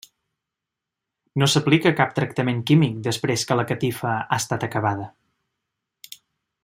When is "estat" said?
4.43-4.67